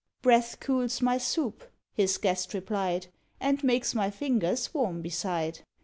[0.23, 1.63] "Breath cools my soup,"
[1.93, 3.05] his guest replied,
[3.39, 5.59] "And makes my fingers warm beside."